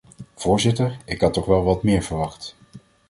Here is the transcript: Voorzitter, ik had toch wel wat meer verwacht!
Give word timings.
Voorzitter, 0.35 0.97
ik 1.05 1.21
had 1.21 1.33
toch 1.33 1.45
wel 1.45 1.63
wat 1.63 1.83
meer 1.83 2.01
verwacht! 2.01 2.55